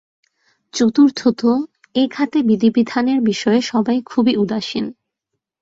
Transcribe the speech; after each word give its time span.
চতুর্থত, 0.73 1.41
এ 1.95 2.03
খাতে 2.07 2.37
বিধিবিধানের 2.43 3.19
বিষয়ে 3.21 3.61
সবাই 3.61 3.97
খুব 4.05 4.25
উদাসীন। 4.37 4.85